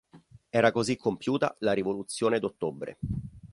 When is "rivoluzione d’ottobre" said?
1.73-2.97